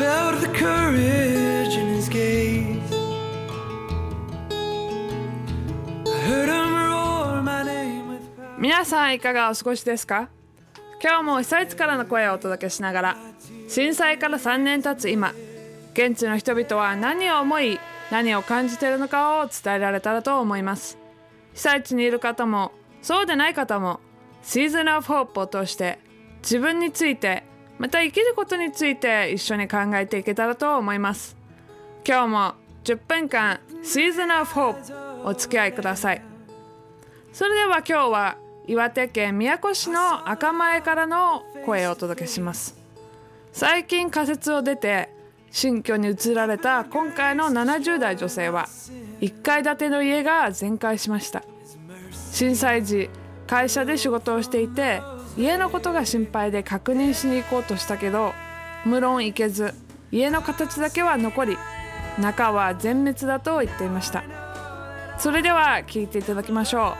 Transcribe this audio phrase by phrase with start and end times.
[0.00, 2.94] courage in his gaze.
[6.06, 8.58] I heard him roar my name with her.
[8.58, 10.28] 皆さんいかがお過ごしですか？
[11.02, 13.16] 今日も被災地からの声をお届けしながら
[13.68, 15.32] 震災から3年経つ今
[15.94, 17.78] 現地の人々は何を思い
[18.10, 20.98] 何を感じているのかを伝えられたらと思います
[21.54, 24.00] 被災地にいる方もそうでない方も
[24.42, 25.98] シーズン・オブ・ホープを通して
[26.42, 27.44] 自分について
[27.80, 31.34] また生きることについて一緒に考えていけたらと思います。
[32.06, 36.22] 今日も10分間シーズン・オブ・ホープお付き合いください。
[37.32, 42.76] それでは今日は岩手県宮古市の赤前からの声をお届けします。
[43.50, 45.08] 最近仮設を出て
[45.50, 48.68] 新居に移られた今回の70代女性は
[49.22, 51.42] 1階建ての家が全壊しました。
[52.30, 53.08] 震災時
[53.50, 55.02] 会社で仕事をしていて
[55.36, 58.32] 家のことが心配で確認しに行こうとしたけど
[58.84, 59.74] 無論行けず
[60.12, 61.56] 家の形だけは残り
[62.20, 64.22] 中は全滅だと言っていました。
[65.18, 66.94] それでは聞いていただきましょ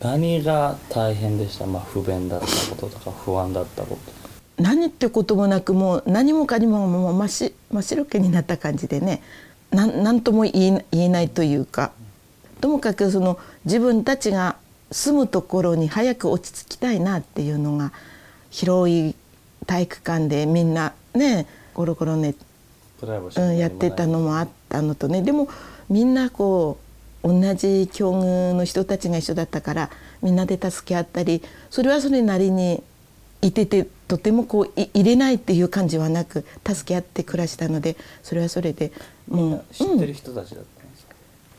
[0.00, 0.04] う。
[0.04, 3.98] 何が大変でした、まあ、不便だったこととか不安だったこ
[4.56, 4.62] と。
[4.62, 9.22] 何ってこともなくもう何もかにももう真っし真っ白けになった感じでね
[9.70, 11.90] なんなんとも言え言えないというか。
[12.60, 14.56] ともかくその自分たちが
[14.90, 17.92] 住むところに早く落ち着きたいなっていうのが
[18.50, 19.14] 広い
[19.66, 22.34] 体育館でみんなねゴロゴロね、
[23.02, 25.22] うん、やってたのもあったのとね。
[25.22, 25.48] でも
[25.88, 26.78] みんなこ
[27.22, 29.90] う同じ境遇の人たちが一緒だったから
[30.22, 32.82] みんなで助け合ったりそれはそれなりに
[33.42, 38.92] いててとてもこうい入れないっていう感じはなく助け合って暮らしたのでそれはそれで
[39.28, 41.14] もう知ってる人たちだったんですか、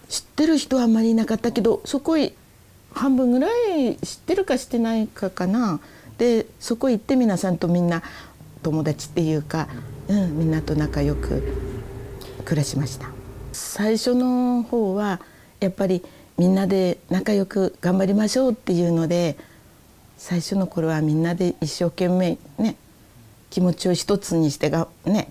[0.07, 2.33] 知ってる人はあんまりいなかったけどそこへ
[2.97, 3.47] 半分ぐら
[3.77, 5.79] い知ってるか知ってないかかな。
[6.17, 8.01] でそこ行って皆さんとみんな
[8.63, 9.67] 友達っていうか、
[10.07, 11.43] うん、みんなと仲良く
[12.43, 13.07] 暮らしました。
[13.53, 15.21] 最初の方は
[15.59, 16.03] やっぱり
[16.37, 19.37] みんなで仲良く頑張りましょうっていうので
[20.17, 22.75] 最初の頃はみんなで一生懸命ね
[23.49, 25.29] 気持ちを一つにしてがね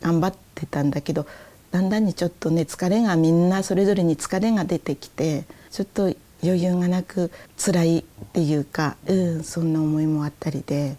[0.00, 1.26] 頑張ってたんだけど
[1.70, 8.02] だんだんにちょっとね疲れがみんなそれぞれに疲れが出てきてちょっと余裕がなく辛いっ
[8.32, 10.96] ていうか、うん、そんな思いもあったりで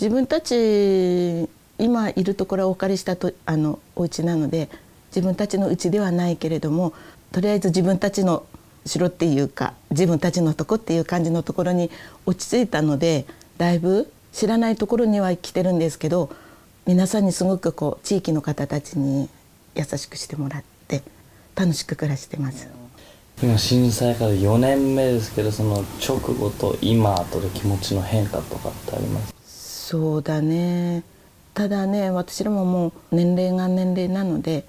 [0.00, 1.48] 自分たち
[1.78, 4.68] 今いるところはお借りしたとあのお家なので
[5.10, 6.92] 自分たちの家ではないけれども
[7.32, 8.46] とりあえず自分たちの
[8.84, 11.90] 城っていうか自分たちのとこっていう感じのところに
[12.24, 13.26] 落ち着いたので
[13.58, 16.30] だいぶ知らないところには来てるんですけど
[16.86, 19.28] 皆さんにすごくこう地域の方たちに
[19.74, 21.02] 優しくしてもらって
[21.56, 22.85] 楽しく暮らしてます。
[23.42, 29.34] 今震災から4年目ですけどその直後と今とで気持ちの変化とかってあります？
[29.88, 31.02] そうだね。
[31.52, 34.64] ただね私らももう年齢が年齢なので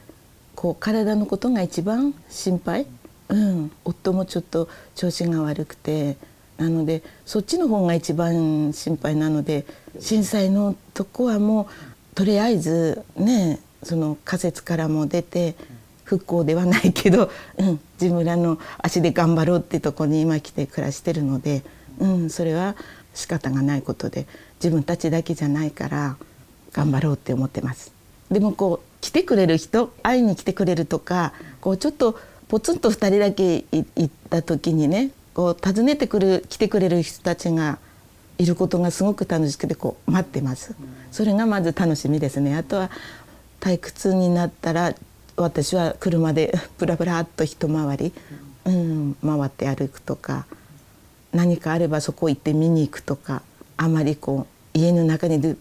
[0.56, 2.88] こう体のことが一番心配、
[3.30, 6.18] うん、夫もちょっと調子が悪くて。
[6.58, 9.64] なのでそっちの方が一番心配なので
[10.00, 15.54] 震災のとこはもうとりあえずねその仮設からも出て
[16.08, 17.30] 復興ではないけど、
[17.60, 21.64] うん、自分らの足で頑張ろうってとこに今来て暮らしてるので、
[22.00, 22.78] うん、それは
[23.14, 24.26] 仕方がないことで
[24.64, 26.16] 自分たちだけじゃないから
[26.72, 27.92] 頑張ろうって思ってます。
[28.32, 32.18] でもこう来てくれる人会いに来てくれるとかこうちょっと
[32.48, 37.80] ポツンと2人だけ行った時にねこう訪ねてくる来てくれる人たちが
[38.38, 40.74] いることがすごく楽しくてこう待ってます。
[41.12, 42.56] それがまず楽しみですね。
[42.56, 42.90] あとは
[43.60, 44.94] 退屈になったら
[45.38, 48.14] 私は車で ブラブラっと一回り、
[48.66, 50.46] うん、回って歩くとか
[51.32, 53.44] 何かあればそこ行って見に行くとか
[53.78, 55.56] あまりこう家の中にで、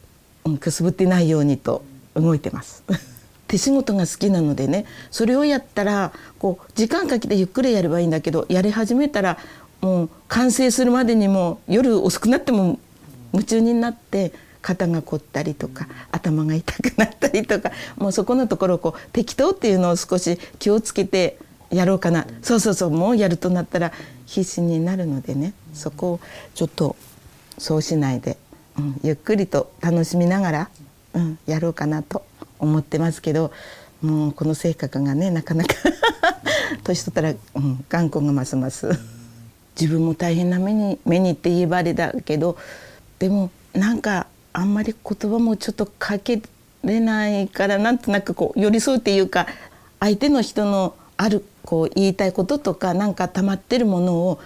[0.44, 1.82] うん、くすぶってないようにと
[2.14, 2.82] 動いてます。
[3.46, 9.38] 手仕事が好きなのでねそれをやったらこう時間かけてゆっくりやればいいんだけどやり始めたら
[9.80, 12.80] もう完成するまでにも夜遅くなっても
[13.32, 21.38] 夢中になって肩が凝ったりとか頭が痛くなったりとかもうそこのところこう適当っていうのを少し気をつけて
[21.70, 22.26] やろうかな。
[22.42, 23.92] そうそうそうもうやるとなったら
[24.26, 26.20] 必死になるのでねそこを
[26.54, 26.96] ちょっと
[27.58, 28.36] そうしないで、
[28.78, 30.70] うん、ゆっくりと楽しみながら、
[31.14, 32.24] うん、やろうかなと
[32.58, 33.52] 思ってますけど
[34.02, 35.74] もうこの性格がねなかなか
[36.84, 38.90] 年取ったら、うん、頑固がますます
[39.80, 42.56] 自分も大変な目に目にって言えばあれだけど
[43.18, 44.26] でもなんか
[44.56, 46.40] あんまり言葉もちょっとかけ
[46.82, 49.46] れないからなんとなくこう寄り添うっていうか
[50.00, 54.40] 相手の人のあるこう言いたいこととかなんか溜まってるものを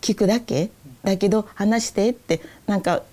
[0.00, 0.72] 聞くだけ
[1.04, 3.04] だけど話してってなんか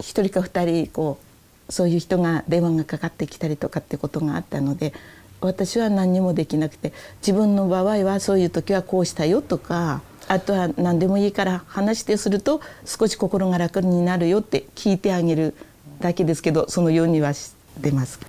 [0.00, 1.20] 一人か二人こ
[1.68, 4.92] うそういう人が電話がかかってきたりとかってことがあったので
[5.40, 15.54] 私は何にもできなくて自分の場合はそういう時はこうしたよとかあとは何でもいいから話してすると少し心が楽になるよって聞いてあげる
[16.00, 18.20] だけですけどそのようにはしてます。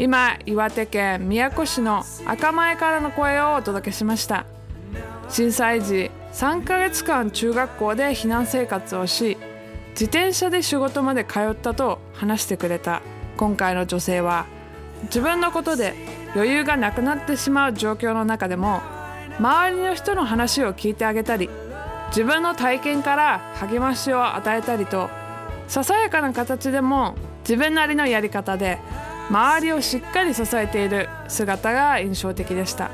[0.00, 4.46] 今岩手県宮古市の赤前からの声をお届けしました
[5.28, 9.36] 震災時3ヶ月間中学校で避難生活をし
[9.90, 13.02] 自転車で仕事まで通ったと話してくれた
[13.36, 14.46] 今回の女性は
[15.04, 15.92] 自分のことで
[16.34, 18.80] 余裕がなくなってしまう状況の中でも
[19.38, 21.50] 周りの人の話を聞いてあげたり
[22.10, 25.08] 自分の体験から励ましを与えたりと
[25.68, 28.78] ささやかな形でも自分なりのやり方で
[29.30, 32.90] 周りをしっかり支えている姿が印象的でした。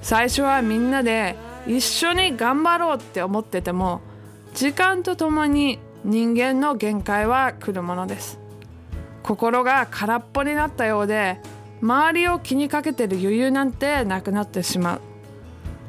[0.00, 1.34] 最初はみんなで
[1.66, 4.00] 一緒に頑張ろうって思ってても
[4.54, 8.38] 時間とともに人間の限界は来るものです。
[9.22, 11.40] 心が空っぽになったようで
[11.82, 15.00] 周りを気にかけてる余裕なんてなくなってしまう。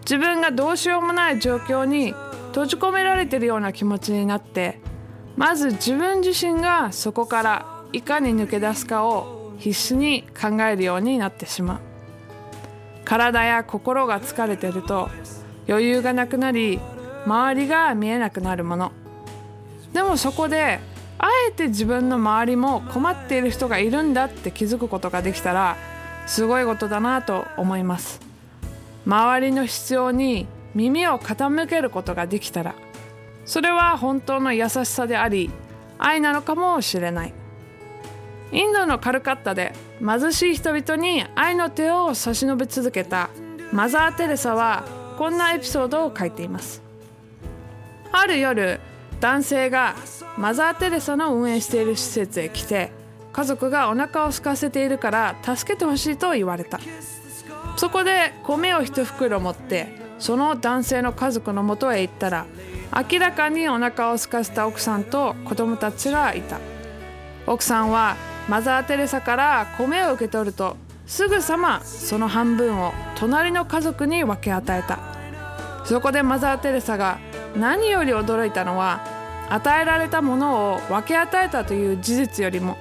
[0.02, 2.16] 自分がどうしようもない状況に
[2.52, 4.80] 閉じ込められてるような気持ちになって
[5.36, 11.80] まず自分自身がそこからいかに抜け出すかを必死に考えるようになってしまう。
[13.06, 15.10] 体や心が疲れてると
[15.68, 16.80] 余裕がなくなり
[17.26, 18.92] 周りが見えなくなるもの。
[19.94, 20.80] でもそこで
[21.18, 25.78] あえて自分の周りも困っている人がいるんだって気づくことができたら
[26.26, 28.20] すごいことだなと思います。
[29.06, 32.76] 周りの必要に耳を傾けることができたら
[33.46, 35.52] それは本当の優しさであり
[35.98, 37.34] 愛なのかもしれない。
[38.52, 43.30] インドのカルカッタで貧しい人々に愛の手を差し伸べ続けた
[43.72, 44.84] マザー・テレサは
[45.18, 46.82] こんなエピソードを書いています。
[48.12, 48.80] ある夜
[49.22, 49.96] 男性が
[50.38, 52.92] マザー・テレサの運営している施設へ来て
[53.32, 56.80] 家族がお腹を空かせているから助けてほしいと言われた。
[57.78, 59.88] そこで米を一袋持って
[60.22, 62.46] その男性の家族のもとへ行ったら
[63.12, 66.60] 明らかにお腹を空かせた奥さんと子供たちがいた。
[67.48, 68.16] 奥さんは
[68.48, 70.78] マザー・テレサから米を受け取ると
[71.08, 75.00] すぐさまその半分を隣の家族に分け与えた。
[75.86, 77.18] そこでマザー・テレサが
[77.56, 79.04] 何より驚いたのは
[79.50, 82.78] 与えられたものを分け与えたという事実よりも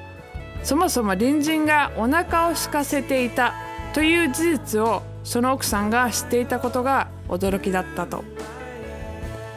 [0.63, 3.55] そもそも隣人がお腹を空かせていた
[3.95, 8.25] という事実をその奥さんが知っていたことが驚きだったと。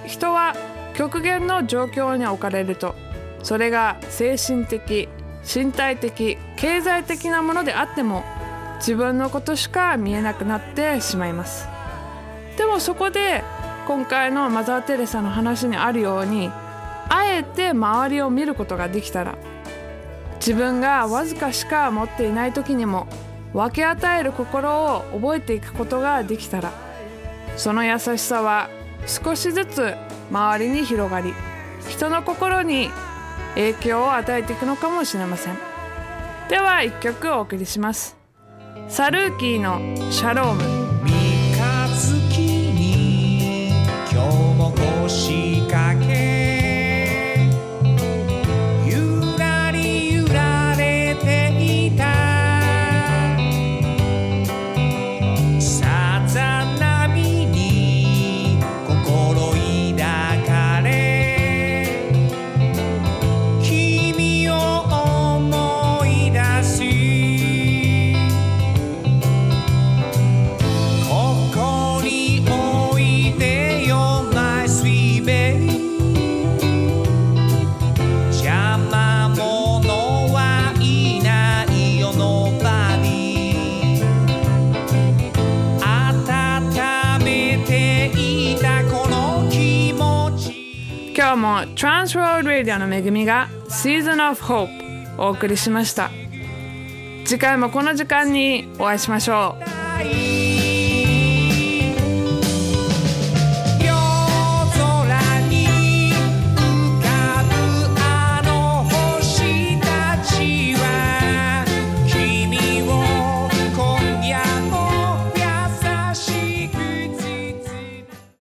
[0.06, 0.56] 人は
[0.96, 2.96] 極限の状況に置かれると。
[3.42, 5.10] それが精神的
[5.44, 8.24] 身体的経済的なものであっても
[8.78, 11.68] 自分のことしか見えなくなってしまいます。
[12.58, 13.44] でもそこで
[13.88, 16.50] 今回のマザー・テレサの話にあるように
[17.10, 19.36] あえて周りを見ることができたら
[20.38, 23.08] 自分がわずかしか持っていない時にも
[23.54, 26.72] 分け与える心を覚えていくことができたら
[27.58, 28.70] その優しさは
[29.06, 29.96] 少しずつ
[30.32, 31.34] 周りに広がり
[31.90, 32.90] 人の心に
[33.56, 35.58] 影響を与えていくのかもしれません。
[36.50, 38.18] では1曲お送りします。
[38.88, 39.80] サルーキーの
[40.12, 40.83] 「シャローム」
[91.44, 94.70] も Transworld Radio の恵みが Season of Hope
[95.18, 96.10] お送りしました。
[97.26, 99.58] 次回もこの時間にお会いしましょ
[100.40, 100.43] う。